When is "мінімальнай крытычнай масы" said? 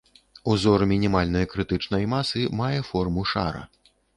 0.91-2.41